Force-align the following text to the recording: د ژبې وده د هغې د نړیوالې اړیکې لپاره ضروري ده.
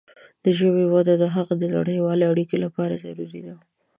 د 0.43 0.45
ژبې 0.59 0.85
وده 0.95 1.13
د 1.19 1.23
هغې 1.35 1.55
د 1.59 1.63
نړیوالې 1.75 2.25
اړیکې 2.33 2.57
لپاره 2.65 3.01
ضروري 3.05 3.41
ده. 3.47 3.55